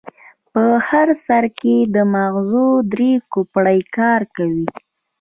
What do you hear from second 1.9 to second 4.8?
د ماغزو درې کوپړۍ کار کوي.